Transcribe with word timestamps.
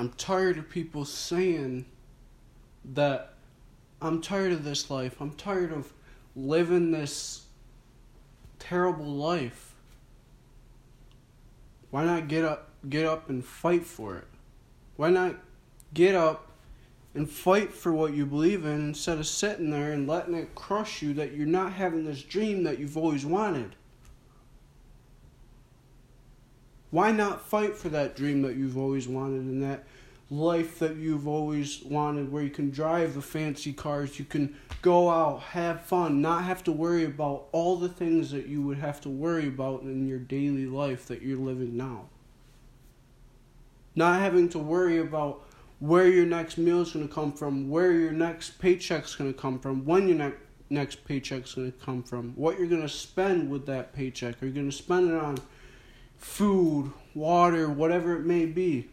I'm 0.00 0.08
tired 0.12 0.56
of 0.56 0.70
people 0.70 1.04
saying 1.04 1.84
that 2.94 3.34
I'm 4.00 4.22
tired 4.22 4.50
of 4.52 4.64
this 4.64 4.88
life. 4.88 5.20
I'm 5.20 5.34
tired 5.34 5.72
of 5.72 5.92
living 6.34 6.90
this 6.90 7.44
terrible 8.58 9.04
life. 9.04 9.74
Why 11.90 12.06
not 12.06 12.28
get 12.28 12.46
up 12.46 12.70
get 12.88 13.04
up 13.04 13.28
and 13.28 13.44
fight 13.44 13.84
for 13.84 14.16
it? 14.16 14.26
Why 14.96 15.10
not 15.10 15.36
get 15.92 16.14
up 16.14 16.48
and 17.12 17.28
fight 17.28 17.70
for 17.70 17.92
what 17.92 18.14
you 18.14 18.24
believe 18.24 18.64
in 18.64 18.80
instead 18.80 19.18
of 19.18 19.26
sitting 19.26 19.70
there 19.70 19.92
and 19.92 20.08
letting 20.08 20.32
it 20.32 20.54
crush 20.54 21.02
you 21.02 21.12
that 21.12 21.34
you're 21.34 21.46
not 21.46 21.74
having 21.74 22.06
this 22.06 22.22
dream 22.22 22.62
that 22.62 22.78
you've 22.78 22.96
always 22.96 23.26
wanted? 23.26 23.76
Why 26.90 27.12
not 27.12 27.40
fight 27.40 27.76
for 27.76 27.88
that 27.90 28.16
dream 28.16 28.42
that 28.42 28.56
you've 28.56 28.76
always 28.76 29.06
wanted 29.06 29.42
and 29.42 29.62
that 29.62 29.84
life 30.30 30.78
that 30.78 30.96
you've 30.96 31.26
always 31.26 31.82
wanted 31.82 32.30
where 32.30 32.42
you 32.42 32.50
can 32.50 32.70
drive 32.70 33.14
the 33.14 33.22
fancy 33.22 33.72
cars, 33.72 34.18
you 34.18 34.24
can 34.24 34.56
go 34.80 35.10
out, 35.10 35.40
have 35.40 35.82
fun, 35.82 36.22
not 36.22 36.44
have 36.44 36.62
to 36.64 36.72
worry 36.72 37.04
about 37.04 37.46
all 37.52 37.76
the 37.76 37.88
things 37.88 38.30
that 38.30 38.46
you 38.46 38.62
would 38.62 38.78
have 38.78 39.00
to 39.00 39.08
worry 39.08 39.48
about 39.48 39.82
in 39.82 40.06
your 40.08 40.18
daily 40.18 40.66
life 40.66 41.06
that 41.06 41.22
you're 41.22 41.38
living 41.38 41.76
now? 41.76 42.06
Not 43.96 44.20
having 44.20 44.48
to 44.50 44.58
worry 44.58 44.98
about 44.98 45.42
where 45.80 46.08
your 46.08 46.26
next 46.26 46.58
meal 46.58 46.82
is 46.82 46.92
going 46.92 47.06
to 47.06 47.12
come 47.12 47.32
from, 47.32 47.68
where 47.68 47.92
your 47.92 48.12
next 48.12 48.60
paycheck's 48.60 49.16
going 49.16 49.32
to 49.32 49.38
come 49.38 49.58
from, 49.58 49.84
when 49.84 50.06
your 50.06 50.16
ne- 50.16 50.36
next 50.68 51.04
paycheck's 51.04 51.54
going 51.54 51.72
to 51.72 51.78
come 51.78 52.02
from, 52.02 52.32
what 52.36 52.58
you're 52.58 52.68
going 52.68 52.82
to 52.82 52.88
spend 52.88 53.50
with 53.50 53.66
that 53.66 53.92
paycheck. 53.92 54.40
Are 54.42 54.46
you 54.46 54.52
going 54.52 54.70
to 54.70 54.76
spend 54.76 55.10
it 55.10 55.16
on 55.16 55.38
food, 56.20 56.92
water, 57.14 57.68
whatever 57.68 58.14
it 58.14 58.24
may 58.24 58.46
be? 58.46 58.88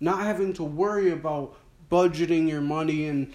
Not 0.00 0.20
having 0.20 0.52
to 0.54 0.64
worry 0.64 1.10
about 1.10 1.56
budgeting 1.90 2.48
your 2.48 2.60
money 2.60 3.06
and 3.06 3.32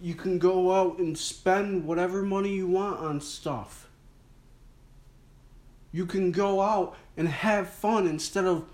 you 0.00 0.14
can 0.14 0.38
go 0.38 0.72
out 0.72 0.98
and 0.98 1.16
spend 1.16 1.86
whatever 1.86 2.22
money 2.22 2.56
you 2.56 2.66
want 2.66 2.98
on 2.98 3.20
stuff. 3.20 3.88
You 5.92 6.06
can 6.06 6.32
go 6.32 6.60
out 6.60 6.96
and 7.16 7.28
have 7.28 7.68
fun 7.68 8.08
instead 8.08 8.44
of 8.44 8.64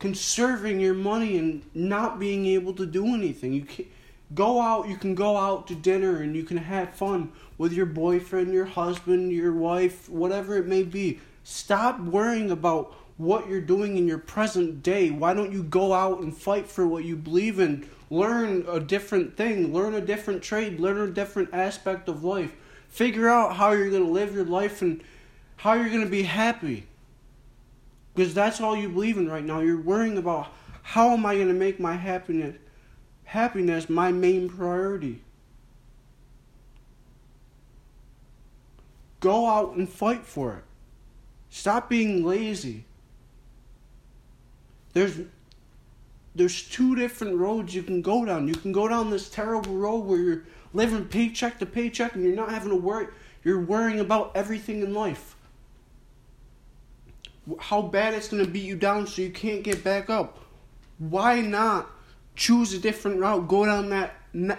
conserving 0.00 0.80
your 0.80 0.94
money 0.94 1.38
and 1.38 1.62
not 1.74 2.18
being 2.18 2.46
able 2.46 2.72
to 2.74 2.84
do 2.84 3.14
anything. 3.14 3.52
You 3.52 3.62
can 3.62 3.86
go 4.32 4.60
out, 4.60 4.88
you 4.88 4.96
can 4.96 5.14
go 5.14 5.36
out 5.36 5.66
to 5.68 5.74
dinner 5.74 6.22
and 6.22 6.34
you 6.34 6.44
can 6.44 6.56
have 6.56 6.94
fun 6.94 7.32
with 7.58 7.72
your 7.72 7.86
boyfriend, 7.86 8.52
your 8.52 8.64
husband, 8.64 9.32
your 9.32 9.52
wife, 9.52 10.08
whatever 10.08 10.56
it 10.56 10.66
may 10.66 10.82
be. 10.82 11.20
Stop 11.42 12.00
worrying 12.00 12.50
about 12.50 12.94
what 13.16 13.48
you're 13.48 13.60
doing 13.60 13.96
in 13.96 14.08
your 14.08 14.18
present 14.18 14.82
day. 14.82 15.10
Why 15.10 15.34
don't 15.34 15.52
you 15.52 15.62
go 15.62 15.92
out 15.92 16.20
and 16.20 16.36
fight 16.36 16.66
for 16.68 16.86
what 16.86 17.04
you 17.04 17.16
believe 17.16 17.60
in? 17.60 17.88
Learn 18.10 18.64
a 18.68 18.80
different 18.80 19.36
thing, 19.36 19.72
learn 19.72 19.94
a 19.94 20.00
different 20.00 20.42
trade, 20.42 20.80
learn 20.80 20.98
a 20.98 21.12
different 21.12 21.50
aspect 21.52 22.08
of 22.08 22.24
life. 22.24 22.54
Figure 22.88 23.28
out 23.28 23.56
how 23.56 23.72
you're 23.72 23.90
going 23.90 24.04
to 24.04 24.10
live 24.10 24.34
your 24.34 24.44
life 24.44 24.82
and 24.82 25.02
how 25.56 25.74
you're 25.74 25.88
going 25.88 26.04
to 26.04 26.10
be 26.10 26.22
happy. 26.22 26.86
Because 28.14 28.34
that's 28.34 28.60
all 28.60 28.76
you 28.76 28.88
believe 28.88 29.16
in 29.16 29.28
right 29.28 29.44
now. 29.44 29.60
You're 29.60 29.80
worrying 29.80 30.18
about 30.18 30.48
how 30.82 31.10
am 31.10 31.26
I 31.26 31.34
going 31.34 31.48
to 31.48 31.54
make 31.54 31.80
my 31.80 31.94
happiness 31.94 32.56
happiness 33.34 33.90
my 33.90 34.12
main 34.12 34.48
priority. 34.48 35.20
Go 39.18 39.46
out 39.46 39.74
and 39.74 39.88
fight 39.88 40.24
for 40.24 40.58
it. 40.58 40.64
Stop 41.50 41.90
being 41.90 42.24
lazy. 42.24 42.84
There's 44.92 45.18
there's 46.36 46.62
two 46.62 46.94
different 46.94 47.36
roads 47.36 47.74
you 47.74 47.82
can 47.82 48.02
go 48.02 48.24
down. 48.24 48.46
You 48.46 48.54
can 48.54 48.70
go 48.70 48.86
down 48.88 49.10
this 49.10 49.28
terrible 49.28 49.74
road 49.74 50.04
where 50.04 50.18
you're 50.18 50.44
living 50.72 51.04
paycheck 51.04 51.58
to 51.58 51.66
paycheck 51.66 52.14
and 52.14 52.24
you're 52.24 52.36
not 52.36 52.50
having 52.50 52.70
to 52.70 52.76
worry 52.76 53.08
you're 53.42 53.60
worrying 53.60 54.00
about 54.00 54.32
everything 54.34 54.80
in 54.82 54.94
life 54.94 55.36
how 57.58 57.82
bad 57.82 58.14
it's 58.14 58.28
going 58.28 58.44
to 58.44 58.50
beat 58.50 58.64
you 58.64 58.76
down 58.76 59.06
so 59.06 59.22
you 59.22 59.30
can't 59.30 59.62
get 59.62 59.84
back 59.84 60.08
up. 60.08 60.38
Why 60.98 61.40
not 61.40 61.90
choose 62.36 62.72
a 62.72 62.78
different 62.78 63.20
route? 63.20 63.48
Go 63.48 63.66
down 63.66 63.90
that 63.90 64.14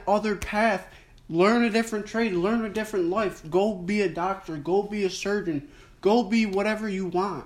other 0.07 0.35
path. 0.35 0.87
Learn 1.29 1.63
a 1.63 1.69
different 1.69 2.05
trade. 2.05 2.33
Learn 2.33 2.63
a 2.65 2.69
different 2.69 3.09
life. 3.09 3.41
Go 3.49 3.73
be 3.73 4.01
a 4.01 4.09
doctor. 4.09 4.57
Go 4.57 4.83
be 4.83 5.03
a 5.05 5.09
surgeon. 5.09 5.67
Go 6.01 6.23
be 6.23 6.45
whatever 6.45 6.87
you 6.87 7.07
want. 7.07 7.45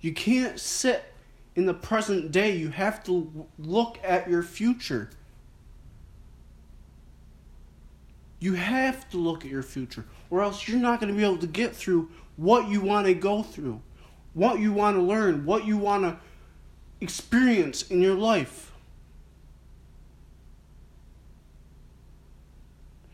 You 0.00 0.12
can't 0.12 0.60
sit 0.60 1.12
in 1.56 1.66
the 1.66 1.74
present 1.74 2.30
day. 2.30 2.56
You 2.56 2.68
have 2.68 3.02
to 3.04 3.48
look 3.58 3.98
at 4.04 4.28
your 4.28 4.42
future. 4.42 5.10
You 8.40 8.54
have 8.54 9.08
to 9.10 9.16
look 9.16 9.44
at 9.44 9.50
your 9.50 9.64
future, 9.64 10.04
or 10.30 10.42
else 10.42 10.68
you're 10.68 10.78
not 10.78 11.00
going 11.00 11.12
to 11.12 11.18
be 11.18 11.24
able 11.24 11.38
to 11.38 11.48
get 11.48 11.74
through 11.74 12.08
what 12.36 12.68
you 12.68 12.80
want 12.80 13.08
to 13.08 13.14
go 13.14 13.42
through, 13.42 13.80
what 14.34 14.60
you 14.60 14.72
want 14.72 14.96
to 14.96 15.02
learn, 15.02 15.44
what 15.44 15.66
you 15.66 15.76
want 15.76 16.04
to 16.04 16.16
experience 17.00 17.82
in 17.82 18.00
your 18.00 18.14
life. 18.14 18.72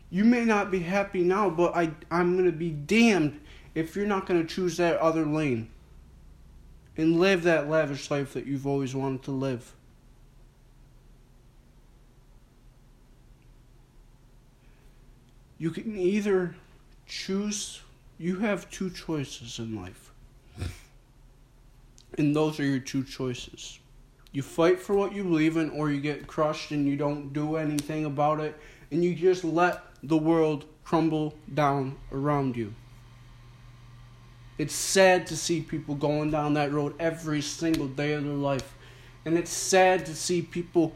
You 0.09 0.23
may 0.23 0.45
not 0.45 0.71
be 0.71 0.79
happy 0.79 1.23
now, 1.23 1.49
but 1.49 1.75
I, 1.75 1.91
I'm 2.09 2.33
going 2.33 2.45
to 2.45 2.57
be 2.57 2.69
damned 2.69 3.39
if 3.73 3.95
you're 3.95 4.05
not 4.05 4.25
going 4.25 4.41
to 4.41 4.47
choose 4.47 4.77
that 4.77 4.97
other 4.97 5.25
lane 5.25 5.69
and 6.95 7.19
live 7.19 7.43
that 7.43 7.69
lavish 7.69 8.09
life 8.09 8.33
that 8.33 8.45
you've 8.45 8.65
always 8.65 8.95
wanted 8.95 9.23
to 9.23 9.31
live. 9.31 9.73
You 15.57 15.71
can 15.71 15.97
either 15.97 16.55
choose 17.05 17.81
you 18.17 18.39
have 18.39 18.69
two 18.69 18.89
choices 18.89 19.59
in 19.59 19.75
life. 19.75 20.11
And 22.17 22.35
those 22.35 22.59
are 22.59 22.63
your 22.63 22.79
two 22.79 23.03
choices. 23.03 23.79
You 24.31 24.41
fight 24.41 24.79
for 24.79 24.95
what 24.95 25.13
you 25.13 25.23
believe 25.23 25.57
in, 25.57 25.69
or 25.69 25.91
you 25.91 26.01
get 26.01 26.27
crushed 26.27 26.71
and 26.71 26.87
you 26.87 26.97
don't 26.97 27.31
do 27.33 27.55
anything 27.55 28.05
about 28.05 28.39
it, 28.39 28.57
and 28.91 29.03
you 29.03 29.15
just 29.15 29.43
let 29.43 29.81
the 30.03 30.17
world 30.17 30.65
crumble 30.83 31.35
down 31.53 31.97
around 32.11 32.55
you. 32.55 32.73
It's 34.57 34.73
sad 34.73 35.27
to 35.27 35.37
see 35.37 35.61
people 35.61 35.95
going 35.95 36.31
down 36.31 36.53
that 36.53 36.71
road 36.71 36.95
every 36.99 37.41
single 37.41 37.87
day 37.87 38.13
of 38.13 38.23
their 38.23 38.33
life. 38.33 38.75
And 39.25 39.37
it's 39.37 39.51
sad 39.51 40.05
to 40.05 40.15
see 40.15 40.41
people 40.41 40.93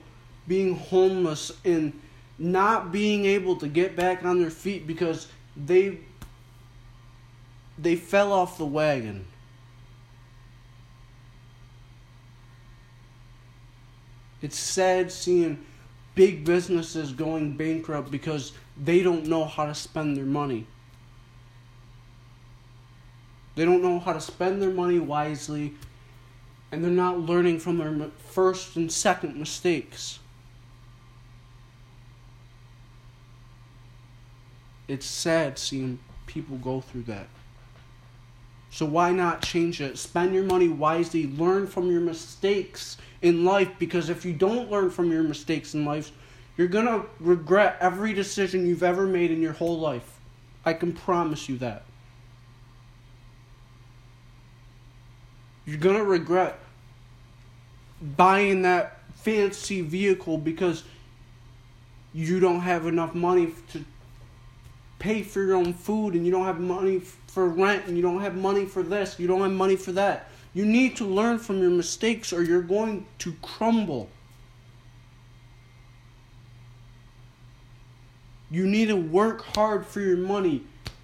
being 0.48 0.76
homeless 0.76 1.52
and 1.66 2.00
not 2.38 2.92
being 2.92 3.26
able 3.26 3.58
to 3.58 3.68
get 3.68 3.96
back 3.96 4.24
on 4.24 4.40
their 4.40 4.50
feet 4.50 4.88
because 4.88 5.28
they 5.58 6.00
they 7.78 7.96
fell 7.96 8.32
off 8.34 8.58
the 8.58 8.66
wagon. 8.66 9.26
It's 14.42 14.58
sad 14.58 15.12
seeing 15.12 15.66
big 16.16 16.46
businesses 16.46 17.12
going 17.12 17.56
bankrupt 17.56 18.12
because 18.12 18.54
they 18.82 19.02
don't 19.02 19.26
know 19.26 19.46
how 19.46 19.66
to 19.66 19.76
spend 19.76 20.18
their 20.18 20.26
money. 20.26 20.66
They 23.56 23.66
don't 23.66 23.82
know 23.82 24.00
how 24.00 24.14
to 24.14 24.22
spend 24.22 24.62
their 24.62 24.70
money 24.70 25.00
wisely, 25.00 25.74
and 26.72 26.84
they're 26.84 26.92
not 26.92 27.20
learning 27.20 27.60
from 27.60 27.78
their 27.78 28.10
first 28.30 28.76
and 28.76 28.92
second 28.92 29.36
mistakes. 29.36 30.20
It's 34.88 35.06
sad 35.06 35.60
seeing 35.60 36.00
people 36.26 36.58
go 36.58 36.82
through 36.82 37.04
that. 37.04 37.28
So 38.72 38.86
why 38.86 39.12
not 39.12 39.42
change 39.42 39.82
it? 39.82 39.98
Spend 39.98 40.34
your 40.34 40.44
money 40.44 40.68
wisely. 40.68 41.28
Learn 41.28 41.66
from 41.68 41.90
your 41.90 42.02
mistakes 42.02 42.98
in 43.22 43.44
life 43.44 43.72
because 43.80 44.10
if 44.10 44.26
you 44.26 44.34
don't 44.34 44.70
learn 44.70 44.90
from 44.90 45.12
your 45.12 45.24
mistakes 45.24 45.74
in 45.74 45.86
life, 45.86 46.12
you're 46.56 46.68
going 46.68 46.86
to 46.86 47.06
regret 47.20 47.78
every 47.80 48.14
decision 48.14 48.68
you've 48.68 48.84
ever 48.84 49.06
made 49.06 49.32
in 49.32 49.42
your 49.42 49.54
whole 49.54 49.80
life. 49.80 50.20
I 50.66 50.74
can 50.74 50.94
promise 50.94 51.50
you 51.50 51.58
that. 51.60 51.84
You're 55.66 55.78
going 55.78 55.98
to 55.98 56.04
regret 56.04 56.60
buying 58.02 58.64
that 58.64 59.00
fancy 59.16 59.82
vehicle 59.82 60.38
because 60.38 60.84
you 62.14 62.40
don't 62.40 62.62
have 62.62 62.88
enough 62.88 63.14
money 63.14 63.54
to 63.72 63.86
pay 65.00 65.24
for 65.24 65.42
your 65.42 65.56
own 65.56 65.74
food 65.74 66.14
and 66.14 66.26
you 66.26 66.32
don't 66.32 66.46
have 66.46 66.60
money 66.60 67.00
for 67.00 67.48
rent 67.48 67.86
and 67.88 67.96
you 67.96 68.04
don't 68.04 68.22
have 68.22 68.36
money 68.36 68.66
for 68.66 68.84
this, 68.84 69.18
you 69.18 69.28
don't 69.28 69.42
have 69.42 69.52
money 69.52 69.76
for 69.76 69.94
that. 69.94 70.30
You 70.54 70.66
need 70.66 70.98
to 70.98 71.06
learn 71.06 71.40
from 71.40 71.60
your 71.62 71.70
mistakes 71.70 72.34
or 72.34 72.44
you're 72.44 72.62
going 72.62 73.06
to 73.20 73.34
crumble. 73.42 74.10
You 78.52 78.66
need 78.66 78.88
to 78.88 78.96
work 78.96 79.46
hard 79.56 79.86
for 79.86 80.02
your 80.02 80.18
money. 80.18 80.64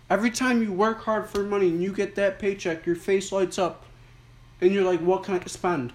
Every 0.09 0.31
time 0.31 0.61
you 0.61 0.71
work 0.71 1.03
hard 1.03 1.29
for 1.29 1.43
money 1.43 1.69
and 1.69 1.81
you 1.81 1.93
get 1.93 2.15
that 2.15 2.39
paycheck, 2.39 2.85
your 2.85 2.95
face 2.95 3.31
lights 3.31 3.57
up 3.57 3.85
and 4.61 4.73
you're 4.73 4.83
like, 4.83 4.99
what 4.99 5.23
can 5.23 5.35
I 5.35 5.43
spend? 5.45 5.93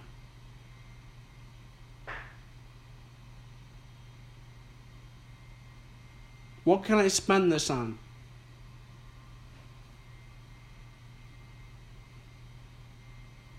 What 6.70 6.84
can 6.84 6.98
I 6.98 7.08
spend 7.08 7.50
this 7.50 7.68
on? 7.68 7.98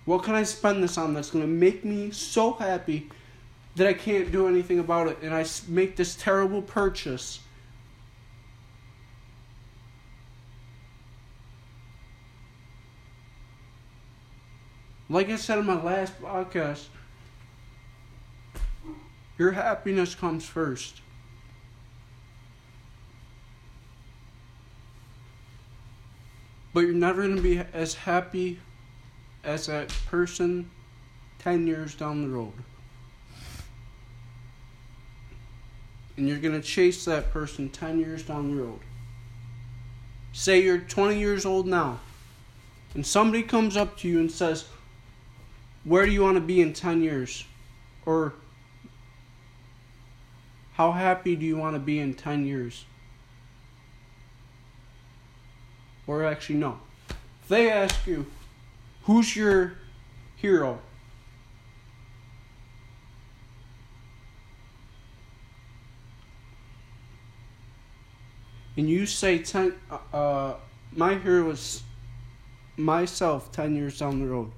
What 0.05 0.23
can 0.23 0.33
I 0.33 0.43
spend 0.43 0.81
this 0.81 0.97
on 0.97 1.13
that's 1.13 1.29
going 1.29 1.43
to 1.43 1.51
make 1.51 1.83
me 1.83 2.11
so 2.11 2.53
happy 2.53 3.09
that 3.75 3.85
I 3.85 3.91
can't 3.91 4.31
do 4.31 4.47
anything 4.47 4.79
about 4.79 5.09
it 5.09 5.17
and 5.21 5.33
I 5.33 5.45
make 5.67 5.97
this 5.97 6.15
terrible 6.15 6.61
purchase? 6.61 7.41
Like 15.09 15.29
I 15.29 15.35
said 15.35 15.57
in 15.57 15.65
my 15.65 15.83
last 15.83 16.17
podcast, 16.21 16.85
your 19.37 19.51
happiness 19.51 20.15
comes 20.15 20.45
first. 20.45 21.01
But 26.73 26.81
you're 26.81 26.93
never 26.93 27.21
going 27.23 27.35
to 27.35 27.41
be 27.41 27.59
as 27.73 27.93
happy 27.93 28.59
as 29.43 29.67
that 29.67 29.93
person 30.07 30.69
10 31.39 31.67
years 31.67 31.95
down 31.95 32.21
the 32.21 32.29
road. 32.29 32.53
And 36.17 36.27
you're 36.27 36.39
going 36.39 36.59
to 36.59 36.65
chase 36.65 37.05
that 37.05 37.31
person 37.31 37.69
10 37.69 37.99
years 37.99 38.23
down 38.23 38.55
the 38.55 38.61
road. 38.61 38.79
Say 40.33 40.63
you're 40.63 40.77
20 40.77 41.19
years 41.19 41.45
old 41.45 41.67
now, 41.67 41.99
and 42.93 43.05
somebody 43.05 43.43
comes 43.43 43.75
up 43.75 43.97
to 43.97 44.07
you 44.07 44.19
and 44.19 44.31
says, 44.31 44.65
Where 45.83 46.05
do 46.05 46.11
you 46.11 46.21
want 46.21 46.35
to 46.35 46.41
be 46.41 46.61
in 46.61 46.73
10 46.73 47.01
years? 47.01 47.45
Or, 48.05 48.33
How 50.73 50.91
happy 50.91 51.35
do 51.35 51.45
you 51.45 51.57
want 51.57 51.75
to 51.75 51.79
be 51.79 51.99
in 51.99 52.13
10 52.13 52.45
years? 52.45 52.85
Or 56.11 56.25
actually, 56.25 56.55
no. 56.55 56.77
If 57.41 57.47
they 57.47 57.71
ask 57.71 58.05
you, 58.05 58.25
Who's 59.03 59.33
your 59.33 59.75
hero? 60.35 60.77
And 68.75 68.89
you 68.89 69.05
say 69.05 69.39
ten. 69.39 69.73
Uh, 69.89 69.99
uh, 70.13 70.55
my 70.91 71.15
hero 71.15 71.49
is 71.49 71.81
myself 72.75 73.53
ten 73.53 73.73
years 73.77 73.97
down 73.97 74.19
the 74.19 74.27
road. 74.27 74.51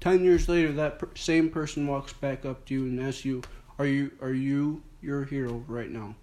Ten 0.00 0.24
years 0.24 0.48
later, 0.48 0.72
that 0.72 0.98
per- 0.98 1.14
same 1.14 1.50
person 1.50 1.86
walks 1.86 2.14
back 2.14 2.46
up 2.46 2.64
to 2.66 2.74
you 2.74 2.84
and 2.84 3.00
asks 3.00 3.26
you, 3.26 3.42
"Are 3.78 3.86
you 3.86 4.12
are 4.22 4.32
you 4.32 4.82
your 5.06 5.24
hero 5.24 5.64
right 5.66 5.90
now?" 5.90 6.16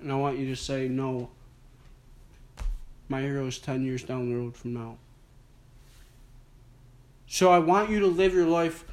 And 0.00 0.12
I 0.12 0.16
want 0.16 0.38
you 0.38 0.46
to 0.48 0.56
say, 0.56 0.88
no, 0.88 1.30
my 3.08 3.22
hero 3.22 3.46
is 3.46 3.58
10 3.58 3.84
years 3.84 4.02
down 4.02 4.28
the 4.28 4.36
road 4.36 4.56
from 4.56 4.74
now. 4.74 4.98
So 7.26 7.50
I 7.50 7.58
want 7.58 7.90
you 7.90 8.00
to 8.00 8.06
live 8.06 8.34
your 8.34 8.46
life 8.46 8.84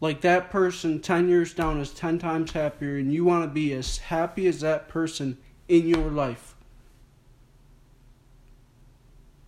like 0.00 0.20
that 0.22 0.50
person 0.50 1.00
10 1.00 1.28
years 1.28 1.54
down 1.54 1.78
is 1.80 1.90
10 1.92 2.18
times 2.18 2.52
happier, 2.52 2.96
and 2.96 3.12
you 3.12 3.24
want 3.24 3.44
to 3.44 3.48
be 3.48 3.72
as 3.72 3.98
happy 3.98 4.48
as 4.48 4.60
that 4.60 4.88
person 4.88 5.38
in 5.68 5.86
your 5.86 6.10
life. 6.10 6.56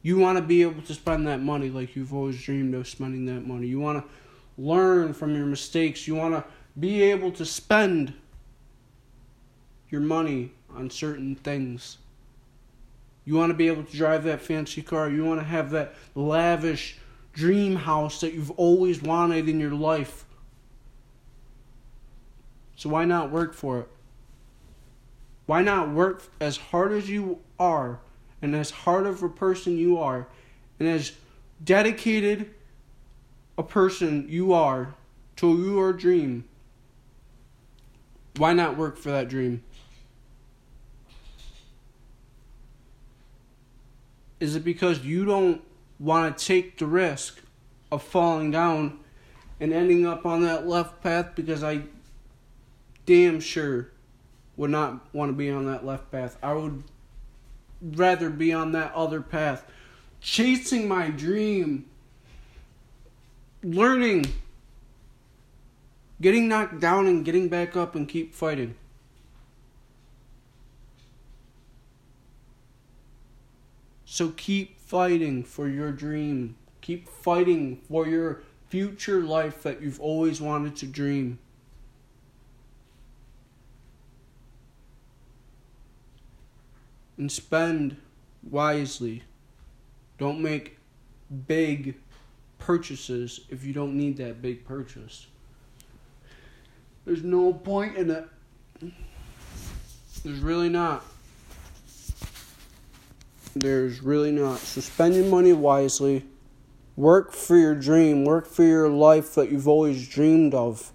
You 0.01 0.19
want 0.19 0.39
to 0.39 0.43
be 0.43 0.63
able 0.63 0.83
to 0.83 0.95
spend 0.95 1.27
that 1.27 1.41
money 1.41 1.71
like 1.71 1.97
you've 1.97 2.15
always 2.15 2.41
dreamed 2.41 2.75
of 2.75 2.87
spending 2.87 3.25
that 3.27 3.47
money. 3.47 3.67
You 3.67 3.81
want 3.81 4.05
to 4.05 4.11
learn 4.57 5.13
from 5.13 5.35
your 5.35 5.47
mistakes. 5.47 6.07
You 6.07 6.15
want 6.15 6.35
to 6.35 6.45
be 6.79 7.03
able 7.03 7.33
to 7.33 7.45
spend 7.45 8.15
your 9.91 10.01
money 10.01 10.53
on 10.75 10.91
certain 10.91 11.35
things. 11.37 11.99
You 13.25 13.35
want 13.35 13.51
to 13.51 13.55
be 13.55 13.69
able 13.69 13.85
to 13.85 13.97
drive 13.97 14.25
that 14.25 14.41
fancy 14.41 14.83
car. 14.83 15.09
You 15.09 15.25
want 15.25 15.41
to 15.41 15.47
have 15.47 15.71
that 15.71 15.95
lavish 16.15 16.99
dream 17.33 17.77
house 17.77 18.21
that 18.21 18.35
you've 18.35 18.51
always 18.53 19.03
wanted 19.03 19.49
in 19.49 19.59
your 19.59 19.75
life. 19.75 20.25
So 22.77 22.89
why 22.89 23.05
not 23.05 23.31
work 23.31 23.55
for 23.55 23.81
it? 23.81 23.89
Why 25.47 25.63
not 25.63 25.91
work 25.91 26.23
as 26.41 26.57
hard 26.57 26.93
as 26.93 27.09
you 27.09 27.41
are 27.59 28.01
and 28.41 28.55
as 28.55 28.71
hard 28.71 29.07
of 29.07 29.23
a 29.23 29.29
person 29.29 29.77
you 29.77 29.99
are 29.99 30.27
and 30.79 30.89
as 30.89 31.13
dedicated 31.63 32.51
a 33.57 33.63
person 33.63 34.27
you 34.29 34.53
are 34.53 34.95
to 35.37 35.65
your 35.65 35.93
dream? 35.93 36.45
Why 38.37 38.53
not 38.53 38.77
work 38.77 38.97
for 38.97 39.11
that 39.11 39.29
dream? 39.29 39.63
Is 44.41 44.57
it 44.57 44.65
because 44.65 45.05
you 45.05 45.25
don't 45.25 45.63
want 45.99 46.37
to 46.37 46.45
take 46.45 46.79
the 46.79 46.87
risk 46.87 47.41
of 47.91 48.03
falling 48.03 48.51
down 48.51 48.99
and 49.61 49.73
ending 49.73 50.07
up 50.07 50.27
on 50.27 50.43
that 50.43 50.67
left 50.67 51.03
path? 51.03 51.31
Because 51.35 51.63
I 51.63 51.83
damn 53.07 53.41
sure 53.41 53.91
would 54.57 54.71
not 54.71 55.15
want 55.15 55.31
to 55.31 55.33
be 55.33 55.51
on 55.51 55.67
that 55.67 55.87
left 55.87 56.11
path. 56.11 56.37
I 56.43 56.55
would 56.55 56.83
rather 57.81 58.31
be 58.31 58.53
on 58.53 58.73
that 58.73 58.93
other 58.95 59.21
path, 59.21 59.65
chasing 60.21 60.89
my 60.89 61.09
dream, 61.09 61.87
learning, 63.65 64.27
getting 66.21 66.49
knocked 66.49 66.81
down 66.81 67.07
and 67.07 67.25
getting 67.25 67.49
back 67.49 67.77
up 67.77 67.95
and 67.95 68.09
keep 68.09 68.35
fighting. 68.35 68.75
So 74.05 74.29
keep 74.37 74.79
fighting 74.79 75.43
for 75.43 75.69
your 75.69 75.91
dream. 75.91 76.57
Keep 76.83 77.09
fighting 77.09 77.81
for 77.89 78.07
your 78.07 78.43
future 78.69 79.21
life 79.21 79.63
that 79.63 79.81
you've 79.81 80.01
always 80.01 80.41
wanted 80.41 80.77
to 80.77 80.87
dream. 80.87 81.39
And 87.17 87.33
spend 87.33 87.97
wisely. 88.43 89.23
Don't 90.19 90.41
make 90.41 90.79
big 91.49 91.97
purchases 92.65 93.41
if 93.51 93.63
you 93.63 93.75
don't 93.75 93.95
need 93.95 94.17
that 94.17 94.41
big 94.41 94.65
purchase. 94.65 95.27
There's 97.05 97.23
no 97.23 97.53
point 97.53 97.97
in 97.97 98.11
it. 98.11 98.27
There's 100.25 100.41
really 100.41 100.71
not. 100.71 101.05
There's 103.55 104.01
really 104.01 104.33
not. 104.33 104.59
So 104.61 104.81
spend 104.81 105.15
your 105.15 105.27
money 105.27 105.53
wisely. 105.53 106.25
Work 106.97 107.33
for 107.33 107.59
your 107.59 107.75
dream. 107.75 108.25
Work 108.25 108.47
for 108.47 108.63
your 108.63 108.89
life 108.89 109.35
that 109.35 109.51
you've 109.51 109.69
always 109.69 110.09
dreamed 110.09 110.55
of. 110.55 110.91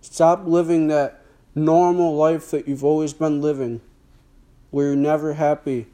Stop 0.00 0.46
living 0.46 0.86
that 0.88 1.24
normal 1.56 2.14
life 2.14 2.52
that 2.52 2.68
you've 2.68 2.84
always 2.84 3.12
been 3.12 3.40
living, 3.40 3.80
where 4.70 4.86
you're 4.88 4.96
never 4.96 5.34
happy. 5.34 5.88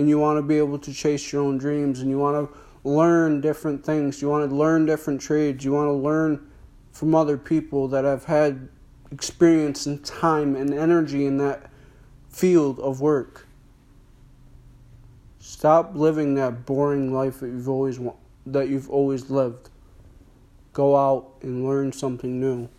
And 0.00 0.08
you 0.08 0.18
want 0.18 0.38
to 0.38 0.42
be 0.42 0.56
able 0.56 0.78
to 0.78 0.94
chase 0.94 1.30
your 1.30 1.42
own 1.42 1.58
dreams 1.58 2.00
and 2.00 2.08
you 2.08 2.18
want 2.18 2.50
to 2.50 2.58
learn 2.88 3.42
different 3.42 3.84
things. 3.84 4.22
You 4.22 4.30
want 4.30 4.48
to 4.48 4.56
learn 4.56 4.86
different 4.86 5.20
trades. 5.20 5.62
You 5.62 5.72
want 5.72 5.88
to 5.88 5.92
learn 5.92 6.50
from 6.90 7.14
other 7.14 7.36
people 7.36 7.86
that 7.88 8.06
have 8.06 8.24
had 8.24 8.70
experience 9.12 9.84
and 9.84 10.02
time 10.02 10.56
and 10.56 10.72
energy 10.72 11.26
in 11.26 11.36
that 11.36 11.70
field 12.30 12.80
of 12.80 13.02
work. 13.02 13.46
Stop 15.38 15.94
living 15.94 16.34
that 16.36 16.64
boring 16.64 17.12
life 17.12 17.40
that 17.40 17.48
you've 17.48 17.68
always 17.68 18.00
that 18.46 18.70
you've 18.70 18.88
always 18.88 19.28
lived. 19.28 19.68
Go 20.72 20.96
out 20.96 21.34
and 21.42 21.66
learn 21.66 21.92
something 21.92 22.40
new. 22.40 22.70